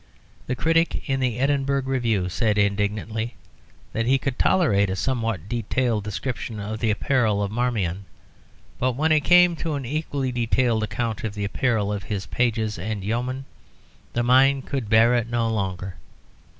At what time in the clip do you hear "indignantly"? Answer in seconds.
2.57-3.35